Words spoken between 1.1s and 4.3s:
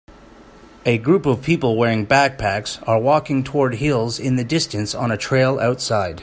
of people wearing backpacks are walking toward hills